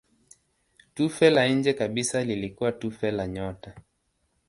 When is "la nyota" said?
3.11-3.75